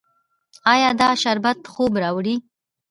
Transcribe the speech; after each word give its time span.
ایا 0.73 0.89
دا 1.01 1.09
شربت 1.21 1.59
خوب 1.73 1.93
راوړي؟ 2.03 2.35